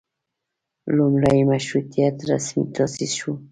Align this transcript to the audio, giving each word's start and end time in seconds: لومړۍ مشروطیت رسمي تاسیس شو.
لومړۍ 0.97 1.39
مشروطیت 1.51 2.15
رسمي 2.29 2.63
تاسیس 2.75 3.11
شو. 3.19 3.33